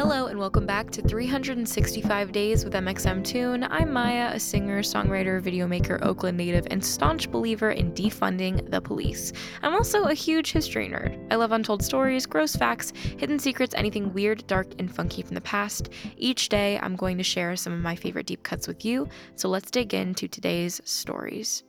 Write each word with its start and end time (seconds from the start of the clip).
Hello, 0.00 0.28
and 0.28 0.38
welcome 0.38 0.64
back 0.64 0.88
to 0.92 1.02
365 1.02 2.32
Days 2.32 2.64
with 2.64 2.72
mxmtoon. 2.72 3.68
I'm 3.70 3.92
Maya, 3.92 4.30
a 4.32 4.40
singer, 4.40 4.80
songwriter, 4.80 5.42
videomaker, 5.42 6.00
Oakland 6.00 6.38
native, 6.38 6.66
and 6.70 6.82
staunch 6.82 7.30
believer 7.30 7.72
in 7.72 7.92
defunding 7.92 8.70
the 8.70 8.80
police. 8.80 9.34
I'm 9.62 9.74
also 9.74 10.04
a 10.04 10.14
huge 10.14 10.52
history 10.52 10.88
nerd. 10.88 11.22
I 11.30 11.34
love 11.34 11.52
untold 11.52 11.84
stories, 11.84 12.24
gross 12.24 12.56
facts, 12.56 12.94
hidden 13.18 13.38
secrets, 13.38 13.74
anything 13.74 14.10
weird, 14.14 14.46
dark, 14.46 14.68
and 14.78 14.90
funky 14.90 15.20
from 15.20 15.34
the 15.34 15.42
past. 15.42 15.90
Each 16.16 16.48
day, 16.48 16.78
I'm 16.78 16.96
going 16.96 17.18
to 17.18 17.22
share 17.22 17.54
some 17.54 17.74
of 17.74 17.80
my 17.80 17.94
favorite 17.94 18.24
deep 18.24 18.42
cuts 18.42 18.66
with 18.66 18.86
you, 18.86 19.06
so 19.36 19.50
let's 19.50 19.70
dig 19.70 19.92
into 19.92 20.28
today's 20.28 20.80
stories. 20.82 21.62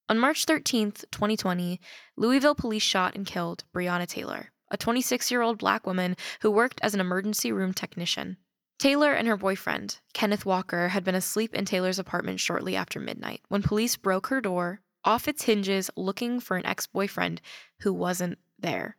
On 0.08 0.16
March 0.18 0.46
13th, 0.46 1.04
2020, 1.10 1.80
Louisville 2.16 2.54
police 2.54 2.84
shot 2.84 3.16
and 3.16 3.26
killed 3.26 3.64
Breonna 3.74 4.06
Taylor, 4.06 4.52
a 4.70 4.76
26 4.76 5.30
year 5.30 5.42
old 5.42 5.58
black 5.58 5.86
woman 5.86 6.16
who 6.40 6.50
worked 6.50 6.80
as 6.82 6.94
an 6.94 7.00
emergency 7.00 7.52
room 7.52 7.72
technician. 7.72 8.36
Taylor 8.78 9.12
and 9.12 9.28
her 9.28 9.36
boyfriend, 9.36 10.00
Kenneth 10.12 10.44
Walker, 10.44 10.88
had 10.88 11.04
been 11.04 11.14
asleep 11.14 11.54
in 11.54 11.64
Taylor's 11.64 11.98
apartment 11.98 12.40
shortly 12.40 12.74
after 12.76 12.98
midnight 12.98 13.40
when 13.48 13.62
police 13.62 13.96
broke 13.96 14.26
her 14.28 14.40
door 14.40 14.80
off 15.04 15.28
its 15.28 15.44
hinges 15.44 15.90
looking 15.96 16.40
for 16.40 16.56
an 16.56 16.66
ex 16.66 16.86
boyfriend 16.86 17.40
who 17.80 17.92
wasn't 17.92 18.38
there. 18.58 18.96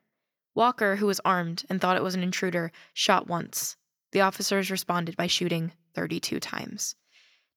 Walker, 0.54 0.96
who 0.96 1.08
was 1.08 1.20
armed 1.26 1.66
and 1.70 1.82
thought 1.82 1.98
it 1.98 2.04
was 2.04 2.16
an 2.16 2.24
intruder, 2.24 2.72
shot 2.94 3.28
once. 3.28 3.76
The 4.12 4.22
officers 4.22 4.72
responded 4.72 5.18
by 5.18 5.28
shooting 5.28 5.74
32 5.94 6.40
times. 6.40 6.96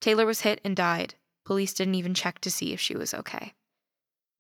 Taylor 0.01 0.27
was 0.27 0.41
hit 0.41 0.61
and 0.65 0.75
died. 0.75 1.15
Police 1.45 1.73
didn't 1.73 1.95
even 1.95 2.15
check 2.15 2.41
to 2.41 2.51
see 2.51 2.73
if 2.73 2.81
she 2.81 2.97
was 2.97 3.15
okay. 3.15 3.55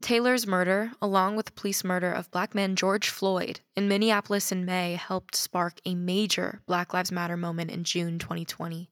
Taylor's 0.00 0.46
murder, 0.46 0.92
along 1.02 1.34
with 1.34 1.46
the 1.46 1.52
police 1.52 1.82
murder 1.82 2.12
of 2.12 2.30
black 2.30 2.54
man 2.54 2.76
George 2.76 3.08
Floyd 3.08 3.60
in 3.74 3.88
Minneapolis 3.88 4.52
in 4.52 4.64
May, 4.64 4.94
helped 4.94 5.34
spark 5.34 5.80
a 5.84 5.96
major 5.96 6.62
Black 6.66 6.94
Lives 6.94 7.10
Matter 7.10 7.36
moment 7.36 7.70
in 7.70 7.82
June 7.82 8.18
2020. 8.18 8.88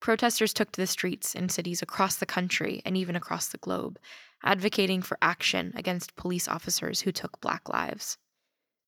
Protesters 0.00 0.54
took 0.54 0.72
to 0.72 0.80
the 0.80 0.86
streets 0.86 1.34
in 1.34 1.50
cities 1.50 1.82
across 1.82 2.16
the 2.16 2.26
country 2.26 2.80
and 2.86 2.96
even 2.96 3.16
across 3.16 3.48
the 3.48 3.58
globe, 3.58 3.98
advocating 4.42 5.02
for 5.02 5.18
action 5.20 5.72
against 5.76 6.16
police 6.16 6.48
officers 6.48 7.02
who 7.02 7.12
took 7.12 7.40
black 7.42 7.68
lives. 7.68 8.16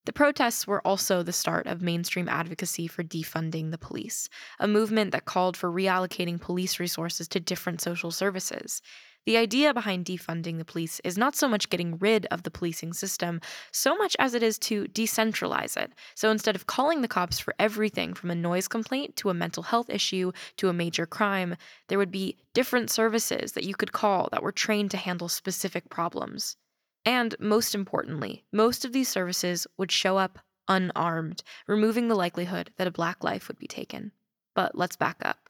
The 0.05 0.13
protests 0.13 0.67
were 0.67 0.85
also 0.85 1.23
the 1.23 1.33
start 1.33 1.67
of 1.67 1.81
mainstream 1.81 2.29
advocacy 2.29 2.89
for 2.89 3.05
defunding 3.05 3.71
the 3.71 3.79
police, 3.79 4.29
a 4.59 4.67
movement 4.67 5.13
that 5.13 5.27
called 5.27 5.57
for 5.57 5.71
reallocating 5.71 6.41
police 6.41 6.81
resources 6.81 7.29
to 7.29 7.39
different 7.41 7.81
social 7.81 8.11
services. 8.11 8.83
The 9.25 9.37
idea 9.37 9.73
behind 9.73 10.05
defunding 10.05 10.59
the 10.59 10.65
police 10.65 11.01
is 11.05 11.17
not 11.17 11.37
so 11.37 11.47
much 11.47 11.71
getting 11.71 11.97
rid 11.99 12.27
of 12.27 12.43
the 12.43 12.51
policing 12.51 12.93
system, 12.93 13.41
so 13.71 13.97
much 13.97 14.17
as 14.19 14.35
it 14.35 14.43
is 14.43 14.59
to 14.61 14.87
decentralize 14.87 15.77
it. 15.77 15.93
So 16.17 16.31
instead 16.31 16.57
of 16.57 16.67
calling 16.67 17.03
the 17.03 17.09
cops 17.09 17.39
for 17.39 17.55
everything 17.59 18.15
from 18.15 18.33
a 18.33 18.35
noise 18.35 18.67
complaint 18.67 19.15
to 19.17 19.31
a 19.31 19.35
mental 19.35 19.63
health 19.63 19.89
issue 19.89 20.33
to 20.57 20.69
a 20.69 20.73
major 20.73 21.07
crime, 21.07 21.57
there 21.89 21.99
would 21.99 22.11
be 22.11 22.37
different 22.53 22.91
services 22.91 23.53
that 23.53 23.65
you 23.65 23.75
could 23.75 23.93
call 23.93 24.29
that 24.33 24.43
were 24.43 24.53
trained 24.53 24.91
to 24.91 24.97
handle 24.97 25.29
specific 25.29 25.89
problems. 25.89 26.57
And 27.05 27.35
most 27.39 27.75
importantly, 27.75 28.45
most 28.53 28.85
of 28.85 28.93
these 28.93 29.09
services 29.09 29.67
would 29.77 29.93
show 29.93 30.19
up 30.19 30.41
unarmed, 30.69 31.43
removing 31.69 32.09
the 32.09 32.15
likelihood 32.15 32.73
that 32.77 32.87
a 32.87 32.93
black 32.93 33.23
life 33.23 33.47
would 33.47 33.59
be 33.59 33.67
taken. 33.67 34.13
But 34.55 34.77
let's 34.77 34.97
back 34.97 35.19
up. 35.23 35.49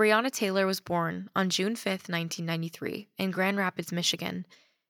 Breonna 0.00 0.30
Taylor 0.30 0.64
was 0.64 0.80
born 0.80 1.28
on 1.36 1.50
June 1.50 1.76
5, 1.76 2.08
1993, 2.08 3.10
in 3.18 3.30
Grand 3.30 3.58
Rapids, 3.58 3.92
Michigan. 3.92 4.46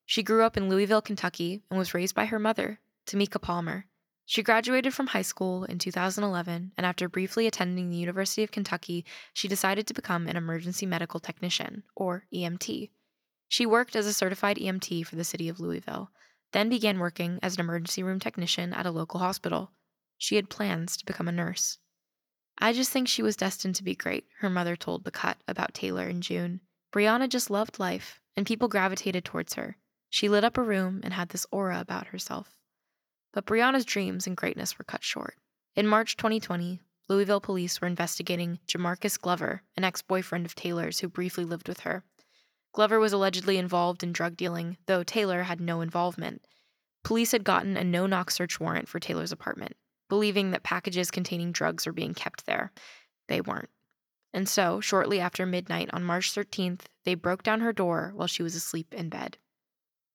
She 0.07 0.23
grew 0.23 0.45
up 0.45 0.57
in 0.57 0.69
Louisville, 0.69 1.03
Kentucky, 1.03 1.65
and 1.69 1.77
was 1.77 1.95
raised 1.95 2.15
by 2.15 2.27
her 2.27 2.39
mother, 2.39 2.79
Tamika 3.09 3.43
Palmer. 3.43 3.87
She 4.25 4.45
graduated 4.45 4.95
from 4.95 5.09
high 5.09 5.23
school 5.23 5.65
in 5.65 5.81
2011, 5.81 6.71
and 6.77 6.87
after 6.87 7.09
briefly 7.09 7.49
attending 7.49 7.91
the 7.91 7.97
University 7.97 8.45
of 8.45 8.53
Kentucky, 8.53 9.05
she 9.33 9.49
decided 9.49 9.89
to 9.89 9.95
become 9.95 10.29
an 10.29 10.37
emergency 10.37 10.87
medical 10.87 11.19
technician, 11.19 11.83
or 11.97 12.27
EMT. 12.33 12.91
She 13.49 13.67
worked 13.67 13.97
as 13.97 14.07
a 14.07 14.13
certified 14.13 14.59
EMT 14.59 15.05
for 15.09 15.17
the 15.17 15.25
city 15.25 15.49
of 15.49 15.59
Louisville, 15.59 16.13
then 16.53 16.69
began 16.69 17.01
working 17.01 17.41
as 17.43 17.55
an 17.55 17.61
emergency 17.63 18.05
room 18.05 18.21
technician 18.21 18.73
at 18.73 18.87
a 18.87 18.93
local 18.93 19.19
hospital. 19.19 19.73
She 20.19 20.37
had 20.37 20.49
plans 20.49 20.97
to 20.99 21.05
become 21.05 21.27
a 21.27 21.33
nurse. 21.33 21.79
I 22.63 22.75
just 22.75 22.91
think 22.91 23.09
she 23.09 23.23
was 23.23 23.37
destined 23.37 23.75
to 23.77 23.83
be 23.83 23.95
great, 23.95 24.27
her 24.41 24.51
mother 24.51 24.77
told 24.77 25.05
The 25.05 25.11
Cut 25.11 25.39
about 25.49 25.73
Taylor 25.73 26.07
in 26.07 26.21
June. 26.21 26.61
Breonna 26.93 27.27
just 27.27 27.49
loved 27.49 27.79
life, 27.79 28.21
and 28.37 28.47
people 28.47 28.69
gravitated 28.69 29.25
towards 29.25 29.55
her. 29.55 29.79
She 30.11 30.29
lit 30.29 30.45
up 30.45 30.59
a 30.59 30.63
room 30.63 31.01
and 31.03 31.15
had 31.15 31.31
this 31.31 31.47
aura 31.51 31.81
about 31.81 32.09
herself. 32.09 32.59
But 33.33 33.47
Breonna's 33.47 33.87
dreams 33.87 34.27
and 34.27 34.37
greatness 34.37 34.79
were 34.79 34.85
cut 34.85 35.03
short. 35.03 35.37
In 35.75 35.87
March 35.87 36.19
2020, 36.19 36.81
Louisville 37.09 37.41
police 37.41 37.81
were 37.81 37.89
investigating 37.89 38.59
Jamarcus 38.67 39.19
Glover, 39.19 39.63
an 39.75 39.85
ex 39.85 40.03
boyfriend 40.03 40.45
of 40.45 40.55
Taylor's 40.55 40.99
who 40.99 41.09
briefly 41.09 41.47
lived 41.47 41.67
with 41.67 41.81
her. 41.81 42.05
Glover 42.73 43.01
was 43.01 43.15
allegedly 43.15 43.57
involved 43.57 44.03
in 44.03 44.13
drug 44.13 44.37
dealing, 44.37 44.77
though 44.85 45.03
Taylor 45.03 45.45
had 45.45 45.63
no 45.63 45.81
involvement. 45.81 46.45
Police 47.05 47.33
had 47.33 47.43
gotten 47.43 47.79
a 47.79 47.85
no 47.85 48.07
knock 48.07 48.31
search 48.31 48.61
warrant 48.61 48.87
for 48.87 49.01
Taylor's 49.01 49.33
apartment 49.33 49.77
believing 50.11 50.51
that 50.51 50.63
packages 50.63 51.11
containing 51.11 51.53
drugs 51.53 51.87
were 51.87 51.93
being 51.93 52.13
kept 52.13 52.45
there. 52.45 52.71
They 53.29 53.41
weren't. 53.41 53.71
And 54.35 54.47
so, 54.47 54.81
shortly 54.81 55.19
after 55.19 55.47
midnight 55.47 55.89
on 55.93 56.05
March 56.05 56.35
13th, 56.35 56.83
they 57.05 57.15
broke 57.15 57.43
down 57.43 57.61
her 57.61 57.73
door 57.73 58.13
while 58.15 58.29
she 58.29 58.43
was 58.43 58.55
asleep 58.55 58.93
in 58.93 59.09
bed. 59.09 59.39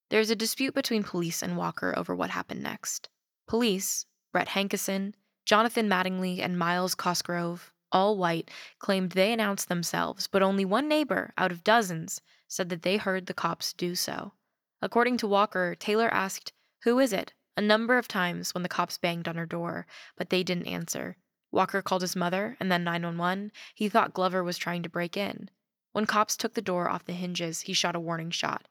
There's 0.09 0.29
a 0.29 0.35
dispute 0.35 0.75
between 0.75 1.03
police 1.03 1.41
and 1.41 1.57
Walker 1.57 1.97
over 1.97 2.15
what 2.15 2.29
happened 2.29 2.61
next. 2.61 3.09
Police, 3.47 4.05
Brett 4.31 4.49
Hankison, 4.49 5.13
Jonathan 5.45 5.89
Mattingly, 5.89 6.39
and 6.39 6.57
Myles 6.57 6.95
Cosgrove, 6.95 7.73
all 7.91 8.17
white, 8.17 8.51
claimed 8.79 9.11
they 9.11 9.33
announced 9.33 9.67
themselves, 9.67 10.27
but 10.27 10.43
only 10.43 10.65
one 10.65 10.87
neighbor 10.87 11.33
out 11.37 11.51
of 11.51 11.63
dozens 11.63 12.21
said 12.47 12.69
that 12.69 12.83
they 12.83 12.97
heard 12.97 13.25
the 13.25 13.33
cops 13.33 13.73
do 13.73 13.95
so. 13.95 14.33
According 14.81 15.17
to 15.17 15.27
Walker, 15.27 15.75
Taylor 15.75 16.13
asked, 16.13 16.53
Who 16.83 16.99
is 16.99 17.11
it? 17.11 17.33
A 17.57 17.61
number 17.61 17.97
of 17.97 18.07
times 18.07 18.53
when 18.53 18.63
the 18.63 18.69
cops 18.69 18.97
banged 18.97 19.27
on 19.27 19.35
her 19.35 19.45
door, 19.45 19.87
but 20.17 20.29
they 20.29 20.43
didn't 20.43 20.67
answer. 20.67 21.17
Walker 21.51 21.81
called 21.81 22.01
his 22.01 22.15
mother 22.15 22.57
and 22.59 22.71
then 22.71 22.83
911. 22.83 23.51
He 23.73 23.87
thought 23.87 24.13
Glover 24.13 24.43
was 24.43 24.57
trying 24.57 24.83
to 24.83 24.89
break 24.89 25.15
in. 25.15 25.49
When 25.93 26.05
cops 26.05 26.35
took 26.35 26.53
the 26.53 26.61
door 26.61 26.89
off 26.89 27.05
the 27.05 27.13
hinges, 27.13 27.61
he 27.61 27.73
shot 27.73 27.95
a 27.95 27.99
warning 27.99 28.31
shot. 28.31 28.67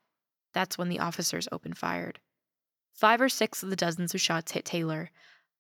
That's 0.53 0.77
when 0.77 0.91
the 0.91 0.99
officers 0.99 1.49
opened 1.51 1.79
fire. 1.79 2.13
Five 2.93 3.21
or 3.21 3.29
six 3.29 3.63
of 3.63 3.71
the 3.71 3.77
dozens 3.77 4.15
of 4.15 4.21
shots 4.21 4.53
hit 4.53 4.65
Taylor. 4.65 5.11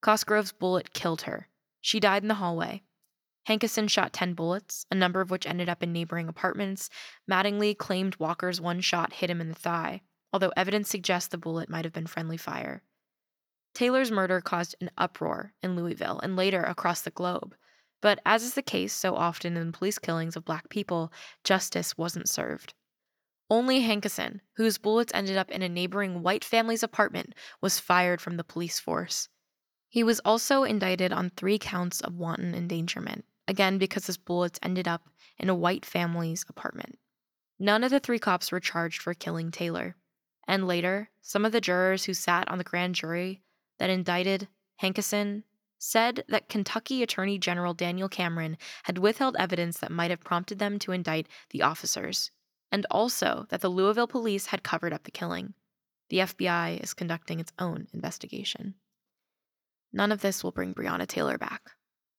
Cosgrove's 0.03 0.53
bullet 0.53 0.93
killed 0.93 1.23
her. 1.23 1.49
She 1.81 1.99
died 1.99 2.23
in 2.23 2.29
the 2.29 2.35
hallway. 2.35 2.83
Hankison 3.49 3.89
shot 3.89 4.13
10 4.13 4.35
bullets, 4.35 4.87
a 4.91 4.95
number 4.95 5.21
of 5.21 5.31
which 5.31 5.47
ended 5.47 5.69
up 5.69 5.83
in 5.83 5.93
neighboring 5.93 6.29
apartments. 6.29 6.91
Mattingly 7.31 7.77
claimed 7.77 8.17
Walker's 8.17 8.61
one 8.61 8.81
shot 8.81 9.15
hit 9.15 9.31
him 9.31 9.41
in 9.41 9.49
the 9.49 9.55
thigh, 9.55 10.03
although 10.33 10.53
evidence 10.57 10.89
suggests 10.89 11.29
the 11.29 11.39
bullet 11.39 11.69
might 11.69 11.85
have 11.85 11.93
been 11.93 12.07
friendly 12.07 12.37
fire. 12.37 12.83
Taylor's 13.75 14.11
murder 14.11 14.41
caused 14.41 14.77
an 14.81 14.91
uproar 14.97 15.53
in 15.63 15.75
Louisville 15.75 16.21
and 16.23 16.37
later 16.37 16.63
across 16.63 17.03
the 17.03 17.11
globe. 17.11 17.55
But 18.01 18.21
as 18.25 18.43
is 18.45 18.55
the 18.55 18.63
case 18.63 18.93
so 18.93 19.17
often 19.17 19.57
in 19.57 19.73
police 19.73 19.99
killings 19.99 20.37
of 20.37 20.45
black 20.45 20.69
people, 20.69 21.13
justice 21.43 21.99
wasn't 21.99 22.29
served. 22.29 22.75
Only 23.51 23.83
Hankison, 23.83 24.41
whose 24.57 24.79
bullets 24.79 25.13
ended 25.15 25.37
up 25.37 25.51
in 25.51 25.63
a 25.63 25.69
neighboring 25.69 26.23
white 26.23 26.45
family's 26.45 26.83
apartment, 26.83 27.35
was 27.61 27.81
fired 27.81 28.21
from 28.21 28.37
the 28.37 28.45
police 28.45 28.79
force. 28.79 29.29
He 29.89 30.03
was 30.03 30.21
also 30.25 30.65
indicted 30.65 31.13
on 31.13 31.31
three 31.31 31.59
counts 31.59 32.01
of 32.01 32.15
wanton 32.15 32.55
endangerment, 32.55 33.25
again 33.47 33.79
because 33.79 34.07
his 34.07 34.17
bullets 34.17 34.59
ended 34.63 34.89
up 34.89 35.09
in 35.39 35.49
a 35.49 35.55
white 35.55 35.85
family's 35.85 36.45
apartment. 36.49 36.99
None 37.59 37.85
of 37.85 37.91
the 37.91 38.01
three 38.01 38.19
cops 38.19 38.51
were 38.51 38.61
charged 38.61 39.03
for 39.03 39.15
killing 39.15 39.51
Taylor. 39.51 39.97
And 40.49 40.67
later, 40.67 41.11
some 41.23 41.45
of 41.45 41.53
the 41.53 41.61
jurors 41.61 42.05
who 42.05 42.15
sat 42.15 42.51
on 42.51 42.59
the 42.59 42.65
grand 42.65 42.97
jury 42.97 43.44
that 43.79 43.91
indicted 43.91 44.49
Hankison 44.83 45.43
said 45.79 46.25
that 46.29 46.49
Kentucky 46.49 47.03
Attorney 47.03 47.39
General 47.39 47.75
Daniel 47.75 48.09
Cameron 48.09 48.57
had 48.85 48.99
withheld 48.99 49.37
evidence 49.39 49.79
that 49.79 49.93
might 49.93 50.11
have 50.11 50.21
prompted 50.21 50.59
them 50.59 50.79
to 50.79 50.93
indict 50.93 51.29
the 51.51 51.63
officers, 51.63 52.31
and 52.73 52.87
also 52.91 53.47
that 53.51 53.61
the 53.61 53.69
Louisville 53.69 54.07
police 54.07 54.47
had 54.47 54.63
covered 54.63 54.93
up 54.93 55.05
the 55.05 55.11
killing. 55.11 55.55
The 56.11 56.19
FBI 56.19 56.83
is 56.83 56.95
conducting 56.95 57.41
its 57.41 57.53
own 57.59 57.87
investigation. 57.93 58.75
None 59.93 60.11
of 60.11 60.23
this 60.23 60.43
will 60.43 60.53
bring 60.53 60.75
Breonna 60.75 61.07
Taylor 61.07 61.39
back. 61.39 61.63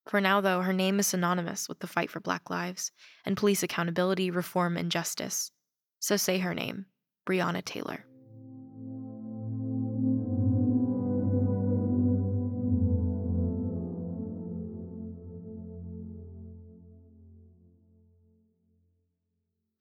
For 0.07 0.22
now, 0.22 0.40
though, 0.40 0.62
her 0.62 0.74
name 0.74 1.00
is 1.00 1.07
synonymous 1.07 1.68
with 1.68 1.80
the 1.80 1.88
fight 1.88 2.12
for 2.12 2.19
Black 2.19 2.50
lives 2.50 2.92
and 3.25 3.36
police 3.36 3.63
accountability, 3.63 4.30
reform, 4.30 4.78
and 4.78 4.92
justice. 4.92 5.52
So 6.00 6.16
say 6.16 6.38
her 6.38 6.54
name 6.54 6.86
Breonna 7.28 7.66
Taylor. 7.66 8.06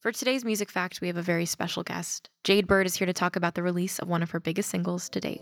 For 0.04 0.12
today's 0.12 0.44
music 0.44 0.70
fact, 0.70 1.00
we 1.00 1.06
have 1.06 1.16
a 1.16 1.22
very 1.22 1.46
special 1.46 1.82
guest. 1.82 2.28
Jade 2.44 2.66
Bird 2.66 2.84
is 2.84 2.94
here 2.94 3.06
to 3.06 3.14
talk 3.14 3.36
about 3.36 3.54
the 3.54 3.62
release 3.62 3.98
of 3.98 4.06
one 4.06 4.22
of 4.22 4.32
her 4.32 4.38
biggest 4.38 4.68
singles 4.68 5.08
to 5.08 5.18
date. 5.18 5.40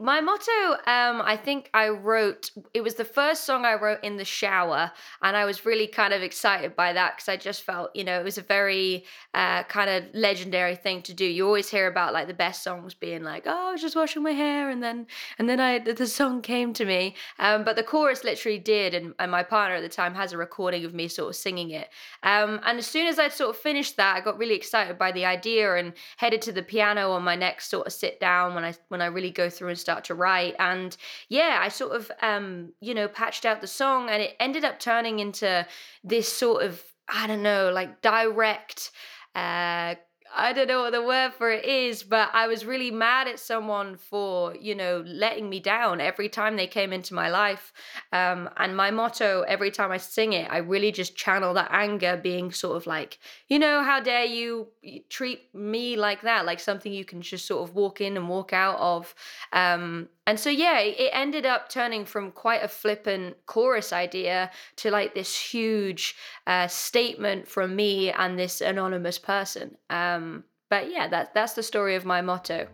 My 0.00 0.20
motto, 0.20 0.72
um, 0.86 1.22
I 1.22 1.36
think 1.36 1.70
I 1.74 1.88
wrote, 1.88 2.50
it 2.72 2.82
was 2.82 2.94
the 2.94 3.04
first 3.04 3.44
song 3.44 3.64
I 3.64 3.74
wrote 3.74 4.02
in 4.04 4.16
the 4.16 4.24
shower. 4.24 4.92
And 5.22 5.36
I 5.36 5.44
was 5.44 5.66
really 5.66 5.86
kind 5.86 6.12
of 6.12 6.22
excited 6.22 6.76
by 6.76 6.92
that 6.92 7.16
because 7.16 7.28
I 7.28 7.36
just 7.36 7.62
felt, 7.62 7.90
you 7.94 8.04
know, 8.04 8.20
it 8.20 8.24
was 8.24 8.38
a 8.38 8.42
very 8.42 9.04
uh, 9.34 9.64
kind 9.64 9.90
of 9.90 10.04
legendary 10.14 10.76
thing 10.76 11.02
to 11.02 11.14
do. 11.14 11.24
You 11.24 11.46
always 11.46 11.68
hear 11.68 11.88
about 11.88 12.12
like 12.12 12.28
the 12.28 12.34
best 12.34 12.62
songs 12.62 12.94
being 12.94 13.24
like, 13.24 13.44
oh, 13.46 13.68
I 13.68 13.72
was 13.72 13.80
just 13.80 13.96
washing 13.96 14.22
my 14.22 14.30
hair. 14.30 14.70
And 14.70 14.82
then, 14.82 15.06
and 15.38 15.48
then 15.48 15.58
I, 15.58 15.78
the 15.80 16.06
song 16.06 16.42
came 16.42 16.72
to 16.74 16.84
me. 16.84 17.16
Um, 17.38 17.64
but 17.64 17.74
the 17.74 17.82
chorus 17.82 18.22
literally 18.22 18.58
did. 18.58 18.94
And, 18.94 19.14
and 19.18 19.30
my 19.30 19.42
partner 19.42 19.76
at 19.76 19.82
the 19.82 19.88
time 19.88 20.14
has 20.14 20.32
a 20.32 20.38
recording 20.38 20.84
of 20.84 20.94
me 20.94 21.08
sort 21.08 21.30
of 21.30 21.36
singing 21.36 21.70
it. 21.70 21.88
Um, 22.22 22.60
and 22.64 22.78
as 22.78 22.86
soon 22.86 23.08
as 23.08 23.18
I'd 23.18 23.32
sort 23.32 23.50
of 23.50 23.56
finished 23.56 23.96
that, 23.96 24.16
I 24.16 24.20
got 24.20 24.38
really 24.38 24.54
excited 24.54 24.96
by 24.96 25.10
the 25.10 25.24
idea 25.24 25.74
and 25.74 25.92
headed 26.18 26.42
to 26.42 26.52
the 26.52 26.62
piano 26.62 27.10
on 27.12 27.24
my 27.24 27.34
next 27.34 27.68
sort 27.68 27.86
of 27.86 27.92
sit 27.92 28.20
down 28.20 28.54
when 28.54 28.64
I, 28.64 28.74
when 28.88 29.02
I 29.02 29.06
really 29.06 29.30
go 29.30 29.50
through 29.50 29.68
and 29.68 29.78
start 29.88 30.04
to 30.04 30.14
write. 30.14 30.54
And 30.58 30.94
yeah, 31.30 31.60
I 31.62 31.68
sort 31.70 31.96
of, 31.96 32.12
um, 32.20 32.74
you 32.80 32.94
know, 32.94 33.08
patched 33.08 33.46
out 33.46 33.62
the 33.62 33.66
song 33.66 34.10
and 34.10 34.20
it 34.20 34.36
ended 34.38 34.62
up 34.62 34.78
turning 34.78 35.18
into 35.18 35.66
this 36.04 36.30
sort 36.30 36.62
of, 36.62 36.82
I 37.08 37.26
don't 37.26 37.42
know, 37.42 37.70
like 37.72 38.02
direct, 38.02 38.90
uh, 39.34 39.94
I 40.34 40.52
don't 40.52 40.68
know 40.68 40.82
what 40.82 40.92
the 40.92 41.02
word 41.02 41.32
for 41.34 41.50
it 41.50 41.64
is, 41.64 42.02
but 42.02 42.30
I 42.32 42.46
was 42.46 42.64
really 42.64 42.90
mad 42.90 43.28
at 43.28 43.38
someone 43.40 43.96
for, 43.96 44.54
you 44.56 44.74
know, 44.74 45.02
letting 45.06 45.48
me 45.48 45.60
down 45.60 46.00
every 46.00 46.28
time 46.28 46.56
they 46.56 46.66
came 46.66 46.92
into 46.92 47.14
my 47.14 47.28
life. 47.28 47.72
Um, 48.12 48.48
and 48.56 48.76
my 48.76 48.90
motto 48.90 49.42
every 49.48 49.70
time 49.70 49.90
I 49.90 49.96
sing 49.96 50.32
it, 50.32 50.50
I 50.50 50.58
really 50.58 50.92
just 50.92 51.16
channel 51.16 51.54
that 51.54 51.68
anger 51.72 52.20
being 52.22 52.52
sort 52.52 52.76
of 52.76 52.86
like, 52.86 53.18
you 53.48 53.58
know, 53.58 53.82
how 53.82 54.00
dare 54.00 54.24
you 54.24 54.68
treat 55.08 55.54
me 55.54 55.96
like 55.96 56.22
that, 56.22 56.46
like 56.46 56.60
something 56.60 56.92
you 56.92 57.04
can 57.04 57.22
just 57.22 57.46
sort 57.46 57.68
of 57.68 57.74
walk 57.74 58.00
in 58.00 58.16
and 58.16 58.28
walk 58.28 58.52
out 58.52 58.78
of. 58.78 59.14
Um, 59.52 60.08
and 60.28 60.38
so, 60.38 60.50
yeah, 60.50 60.80
it 60.80 61.10
ended 61.14 61.46
up 61.46 61.70
turning 61.70 62.04
from 62.04 62.32
quite 62.32 62.62
a 62.62 62.68
flippant 62.68 63.34
chorus 63.46 63.94
idea 63.94 64.50
to 64.76 64.90
like 64.90 65.14
this 65.14 65.34
huge 65.34 66.16
uh, 66.46 66.66
statement 66.68 67.48
from 67.48 67.74
me 67.74 68.10
and 68.12 68.38
this 68.38 68.60
anonymous 68.60 69.18
person. 69.18 69.76
Um, 69.88 70.17
Um, 70.18 70.44
but 70.68 70.90
yeah, 70.90 71.08
that, 71.08 71.32
that's 71.34 71.54
the 71.54 71.62
story 71.62 71.94
of 71.94 72.04
my 72.04 72.20
motto. 72.20 72.68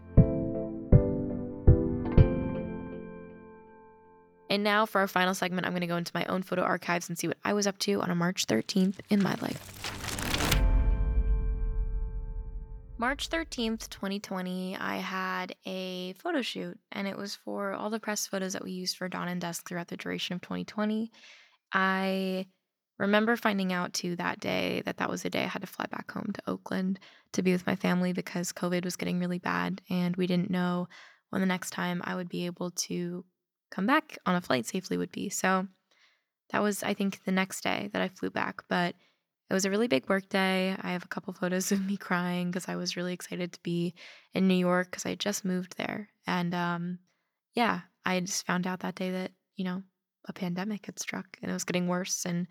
And 4.50 4.62
now 4.62 4.87
for 4.87 5.00
our 5.00 5.08
final 5.08 5.35
segment, 5.35 5.67
I'm 5.67 5.73
going 5.73 5.81
to 5.81 5.87
go 5.87 5.96
into 5.96 6.12
my 6.14 6.25
own 6.26 6.43
photo 6.43 6.62
archives 6.62 7.08
and 7.08 7.19
see 7.19 7.29
what 7.29 7.38
I 7.44 7.52
was 7.52 7.67
up 7.67 7.79
to 7.79 8.00
on 8.00 8.11
a 8.11 8.14
March 8.14 8.46
13th 8.46 8.96
in 9.11 9.23
my 9.23 9.35
life. 9.41 9.91
March 12.96 13.29
13th, 13.29 13.88
2020, 13.88 14.76
I 14.76 14.96
had 14.96 15.56
a 15.67 16.12
photo 16.14 16.43
shoot, 16.43 16.79
and 16.93 17.08
it 17.08 17.17
was 17.17 17.35
for 17.35 17.73
all 17.73 17.91
the 17.91 17.99
press 17.99 18.29
photos 18.29 18.52
that 18.52 18.62
we 18.62 18.70
used 18.70 18.96
for 18.96 19.08
Dawn 19.08 19.26
and 19.26 19.41
Dusk 19.41 19.69
throughout 19.69 19.88
the 19.88 19.96
duration 19.96 20.37
of 20.37 20.43
2020. 20.43 21.11
I 21.73 22.46
remember 22.99 23.37
finding 23.37 23.73
out 23.73 23.93
too 23.93 24.17
that 24.17 24.41
day 24.41 24.82
that 24.85 24.99
that 24.99 25.11
was 25.11 25.23
the 25.23 25.31
day 25.31 25.44
I 25.44 25.49
had 25.49 25.62
to 25.62 25.67
fly 25.67 25.87
back 25.91 26.11
home 26.11 26.31
to 26.32 26.43
Oakland 26.46 27.00
to 27.32 27.43
be 27.43 27.52
with 27.52 27.67
my 27.67 27.76
family 27.76 28.12
because 28.12 28.52
COVID 28.52 28.85
was 28.85 28.96
getting 28.96 29.19
really 29.19 29.38
bad, 29.38 29.81
and 29.91 30.17
we 30.17 30.26
didn't 30.26 30.50
know 30.50 30.88
when 31.31 31.41
the 31.41 31.46
next 31.46 31.70
time 31.70 32.00
I 32.05 32.14
would 32.14 32.29
be 32.29 32.46
able 32.46 32.70
to 32.70 33.25
come 33.70 33.87
back 33.87 34.17
on 34.25 34.37
a 34.37 34.41
flight 34.41 34.67
safely 34.67 34.96
would 34.96 35.11
be. 35.11 35.29
So 35.29 35.67
that 36.50 36.62
was, 36.62 36.82
I 36.82 36.94
think, 36.94 37.25
the 37.25 37.32
next 37.32 37.62
day 37.62 37.91
that 37.93 38.00
I 38.00 38.08
flew 38.08 38.31
back. 38.31 38.62
But 38.69 38.94
it 39.50 39.55
was 39.55 39.64
a 39.64 39.70
really 39.70 39.88
big 39.88 40.08
work 40.08 40.29
day. 40.29 40.76
I 40.81 40.93
have 40.93 41.05
a 41.05 41.08
couple 41.08 41.32
photos 41.41 41.73
of 41.73 41.85
me 41.85 41.96
crying 41.96 42.50
because 42.50 42.69
I 42.69 42.76
was 42.76 42.96
really 42.96 43.12
excited 43.12 43.52
to 43.52 43.61
be 43.62 43.94
in 44.32 44.46
New 44.46 44.55
York 44.55 44.91
because 44.91 45.06
I 45.06 45.17
just 45.17 45.44
moved 45.44 45.76
there. 45.76 46.08
And 46.26 46.55
um, 46.55 46.99
yeah, 47.55 47.81
I 48.05 48.20
just 48.20 48.46
found 48.46 48.67
out 48.67 48.81
that 48.81 48.94
day 48.94 49.11
that, 49.11 49.32
you 49.56 49.64
know, 49.64 49.82
a 50.26 50.32
pandemic 50.32 50.87
had 50.87 50.99
struck 50.99 51.38
and 51.43 51.50
it 51.50 51.55
was 51.55 51.64
getting 51.64 51.88
worse. 51.88 52.25
And 52.25 52.46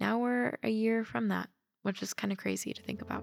now 0.00 0.18
we're 0.18 0.56
a 0.62 0.70
year 0.70 1.04
from 1.04 1.28
that, 1.28 1.50
which 1.82 2.02
is 2.02 2.14
kind 2.14 2.32
of 2.32 2.38
crazy 2.38 2.72
to 2.72 2.82
think 2.82 3.02
about. 3.02 3.22